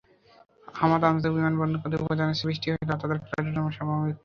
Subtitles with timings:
[0.75, 4.19] Hamad আন্তর্জাতিক বিমানবন্দর কর্তৃপক্ষ জানিয়েছে, বৃষ্টির হলে তাদের ফ্লাইট ওঠানামা স্বাভাবিক রয়েছে।